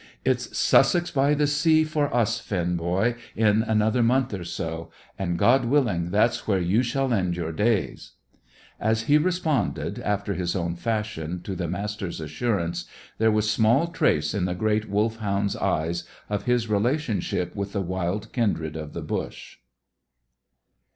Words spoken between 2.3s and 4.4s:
Finn, boy, in another month